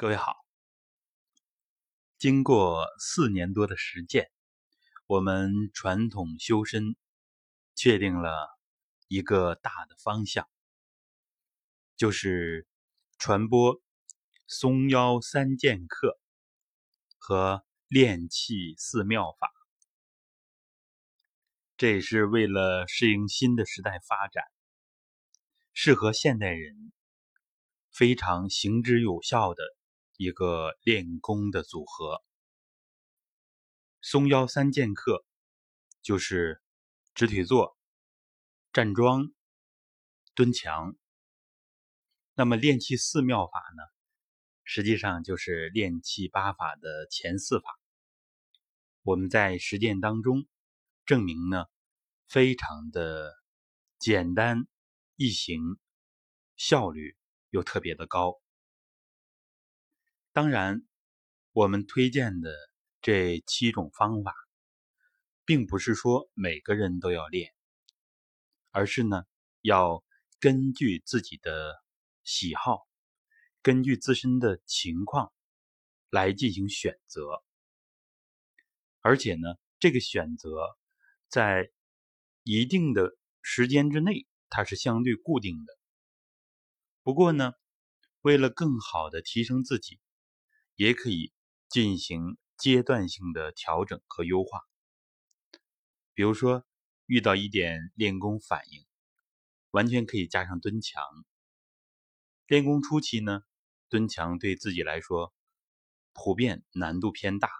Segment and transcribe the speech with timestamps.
[0.00, 0.46] 各位好，
[2.16, 4.30] 经过四年多的实践，
[5.06, 6.96] 我们传统修身
[7.74, 8.48] 确定了
[9.08, 10.48] 一个大的方向，
[11.96, 12.66] 就是
[13.18, 13.78] 传播
[14.46, 16.18] 松腰三剑客
[17.18, 19.52] 和炼气四妙法。
[21.76, 24.44] 这也是为了适应新的时代发展，
[25.74, 26.90] 适合现代人
[27.92, 29.62] 非常行之有效的。
[30.22, 32.22] 一个练功的组合，
[34.02, 35.24] 松腰三剑客
[36.02, 36.60] 就是
[37.14, 37.74] 直腿坐、
[38.70, 39.32] 站桩、
[40.34, 40.94] 蹲墙。
[42.34, 43.82] 那么练气四妙法呢，
[44.62, 47.80] 实际上就是练气八法的前四法。
[49.00, 50.46] 我们在实践当中
[51.06, 51.64] 证明呢，
[52.28, 53.32] 非常的
[53.98, 54.66] 简单
[55.16, 55.78] 易行，
[56.56, 57.16] 效率
[57.48, 58.39] 又特别的高。
[60.32, 60.86] 当然，
[61.50, 62.54] 我们推荐的
[63.02, 64.32] 这七种方法，
[65.44, 67.52] 并不是说每个人都要练，
[68.70, 69.24] 而是呢，
[69.60, 70.04] 要
[70.38, 71.82] 根据自己的
[72.22, 72.86] 喜好，
[73.60, 75.32] 根据自身的情况
[76.10, 77.42] 来进行选择。
[79.00, 80.76] 而且呢，这个选择
[81.28, 81.72] 在
[82.44, 85.76] 一定的时间之内，它是相对固定的。
[87.02, 87.52] 不过呢，
[88.20, 89.98] 为了更好的提升自己。
[90.80, 91.30] 也可以
[91.68, 94.62] 进行阶段性的调整和优化。
[96.14, 96.64] 比如说，
[97.04, 98.86] 遇到一点练功反应，
[99.72, 101.04] 完全可以加上蹲墙。
[102.46, 103.42] 练功初期呢，
[103.90, 105.34] 蹲墙对自己来说
[106.14, 107.50] 普遍难度偏大，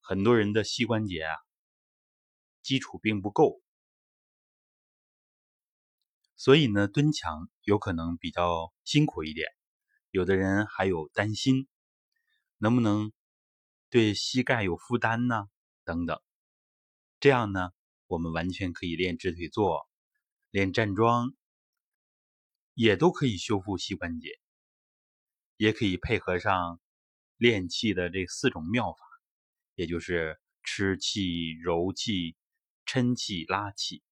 [0.00, 1.36] 很多人的膝关节啊
[2.62, 3.62] 基础并不够，
[6.34, 9.46] 所以呢，蹲墙有可能比较辛苦一点。
[10.10, 11.68] 有的人还有担心。
[12.62, 13.12] 能不能
[13.90, 15.48] 对膝盖有负担呢？
[15.82, 16.22] 等等，
[17.18, 17.72] 这样呢，
[18.06, 19.88] 我们完全可以练直腿坐，
[20.52, 21.34] 练站桩，
[22.74, 24.38] 也都可以修复膝关节，
[25.56, 26.80] 也可以配合上
[27.36, 28.98] 练气的这四种妙法，
[29.74, 32.36] 也就是吃气、揉气、
[32.86, 34.04] 抻气、拉气。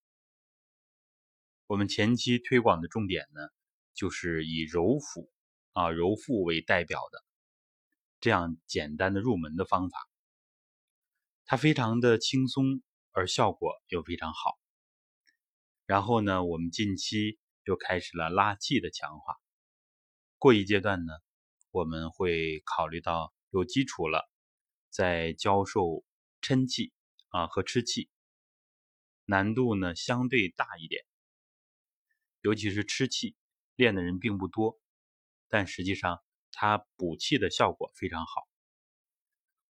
[1.69, 3.43] 我们前期推广的重点呢，
[3.95, 5.31] 就是以揉腹
[5.73, 7.30] 啊、揉腹为代表的。
[8.21, 10.07] 这样简单的入门的方法，
[11.47, 12.83] 它非常的轻松，
[13.13, 14.59] 而效果又非常好。
[15.87, 19.37] 然后呢，我们近期又开始了拉气的强化。
[20.37, 21.15] 过一阶段呢，
[21.71, 24.31] 我们会考虑到有基础了，
[24.91, 26.05] 再教授
[26.43, 26.93] 抻气
[27.29, 28.11] 啊和吃气，
[29.25, 31.07] 难度呢相对大一点。
[32.43, 33.35] 尤其是吃气，
[33.77, 34.79] 练的人并不多，
[35.49, 36.21] 但实际上。
[36.53, 38.49] 它补气的效果非常好。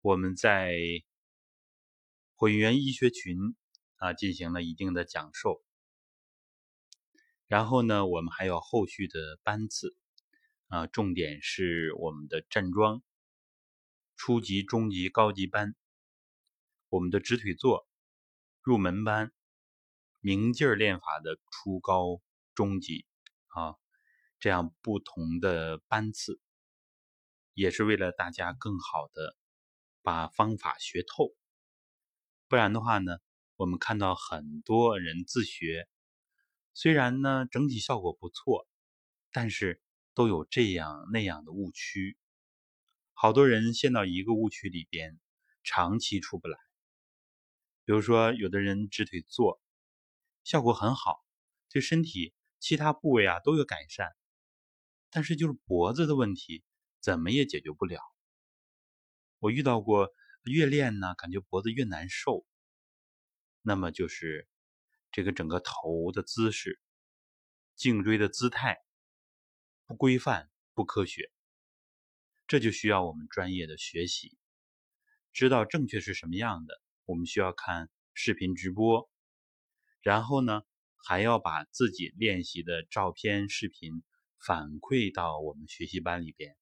[0.01, 0.77] 我们在
[2.37, 3.39] 混元医学群
[3.97, 5.63] 啊进行了一定的讲授，
[7.47, 9.97] 然后呢，我们还有后续的班次
[10.69, 13.03] 啊，重点是我们的站桩
[14.17, 15.75] 初级、中级、高级班，
[16.89, 17.89] 我们的直腿坐
[18.61, 19.33] 入门班，
[20.21, 22.21] 明劲儿练法的初高
[22.55, 23.07] 中级
[23.47, 23.77] 啊，
[24.39, 26.41] 这样不同的班次。
[27.55, 29.37] 也是为了大家更好的
[30.03, 31.33] 把方法学透，
[32.49, 33.19] 不然的话呢，
[33.57, 35.89] 我们看到很多人自学，
[36.73, 38.69] 虽然呢整体效果不错，
[39.31, 39.81] 但是
[40.15, 42.19] 都有这样那样的误区，
[43.13, 45.19] 好多人陷到一个误区里边，
[45.63, 46.59] 长期出不来。
[47.85, 49.61] 比如说，有的人直腿坐，
[50.43, 51.25] 效果很好，
[51.71, 54.17] 对身体其他部位啊都有改善，
[55.11, 56.65] 但是就是脖子的问题。
[57.05, 58.01] 怎么也解决不了。
[59.39, 60.11] 我遇到过
[60.45, 62.47] 越练呢，感觉脖子越难受。
[63.61, 64.49] 那么就是
[65.13, 66.81] 这个整个头的姿势、
[67.75, 68.79] 颈椎的姿态
[69.85, 71.31] 不规范、不科学，
[72.47, 74.39] 这就需要我们专业的学习，
[75.35, 76.81] 知道正确是什么样的。
[77.05, 79.11] 我们需要看视频直播，
[80.01, 80.63] 然后呢，
[80.97, 84.03] 还要把自己练习的照片、视频
[84.39, 86.57] 反馈到我们学习班里边。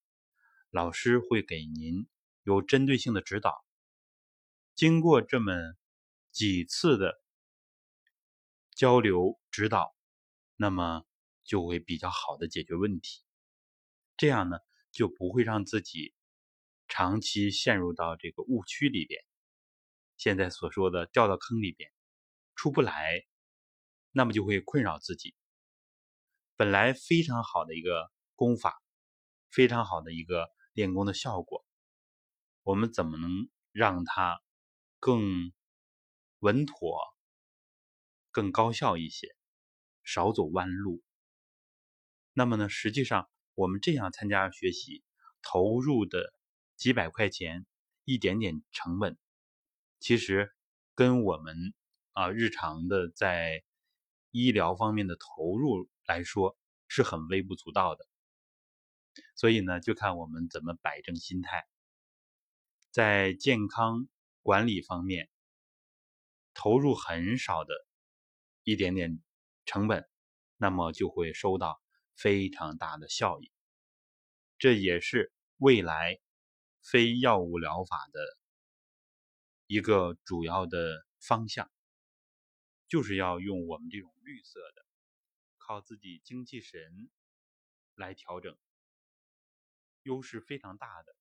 [0.73, 2.07] 老师会给您
[2.45, 3.63] 有针对性的指导。
[4.75, 5.53] 经过这么
[6.31, 7.23] 几次的
[8.75, 9.95] 交流指导，
[10.57, 11.05] 那么
[11.45, 13.23] 就会比较好的解决问题。
[14.17, 14.61] 这样呢，
[14.91, 16.15] 就不会让自己
[16.89, 19.23] 长期陷入到这个误区里边。
[20.17, 21.93] 现在所说的掉到坑里边
[22.55, 23.27] 出不来，
[24.11, 25.35] 那么就会困扰自己。
[26.57, 28.83] 本来非常好的一个功法，
[29.51, 30.51] 非常好的一个。
[30.73, 31.65] 练功的效果，
[32.63, 34.41] 我们怎么能让它
[34.99, 35.53] 更
[36.39, 36.99] 稳妥、
[38.31, 39.29] 更高效一些，
[40.03, 41.03] 少走弯路？
[42.33, 45.05] 那么呢，实际上我们这样参加学习，
[45.43, 46.33] 投入的
[46.77, 47.67] 几百块钱，
[48.05, 49.19] 一点点成本，
[50.01, 50.55] 其实
[50.95, 51.75] 跟我们
[52.13, 53.63] 啊日常的在
[54.31, 56.57] 医疗方面的投入来说，
[56.89, 58.09] 是很微不足道的。
[59.43, 61.67] 所以呢，就看我们怎么摆正心态，
[62.93, 64.06] 在健康
[64.41, 65.29] 管理方面
[66.55, 67.75] 投入很少的
[68.62, 69.21] 一点点
[69.65, 70.09] 成本，
[70.59, 71.83] 那么就会收到
[72.15, 73.50] 非常大的效益。
[74.61, 76.21] 这也是未来
[76.81, 78.21] 非药物疗法的
[79.67, 81.69] 一个主要的方向，
[82.87, 84.87] 就是要用我们这种绿色的，
[85.59, 87.11] 靠自己精气神
[87.97, 88.56] 来调整。
[90.02, 91.14] 优势非常大的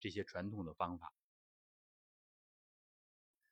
[0.00, 1.12] 这些传统的方法，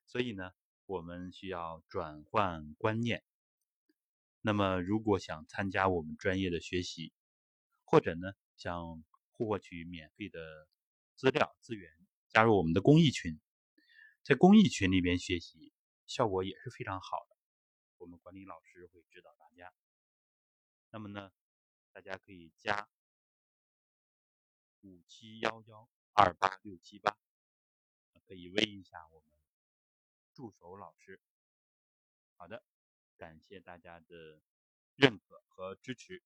[0.05, 0.53] 所以呢，
[0.85, 3.23] 我们需要转换观念。
[4.41, 7.11] 那么，如果想参加我们专业的学习，
[7.83, 10.69] 或者呢，想获取免费的
[11.15, 11.91] 资料资源，
[12.29, 13.39] 加入我们的公益群，
[14.23, 15.73] 在公益群里边学习
[16.05, 17.35] 效果也是非常好的。
[17.97, 19.73] 我们管理老师会指导大家。
[20.91, 21.31] 那么呢，
[21.91, 22.87] 大家可以加。
[24.87, 27.17] 五七幺幺二八六七八，
[28.25, 29.29] 可以微一下我们
[30.33, 31.21] 助手老师。
[32.37, 32.63] 好的，
[33.17, 34.41] 感谢大家的
[34.95, 36.23] 认可和支持。